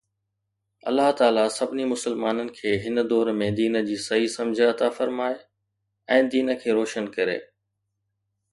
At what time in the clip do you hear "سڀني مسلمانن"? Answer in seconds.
1.57-2.49